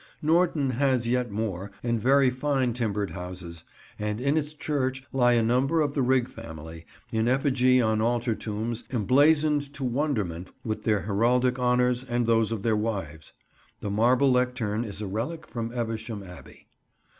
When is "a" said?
5.33-5.43, 15.03-15.07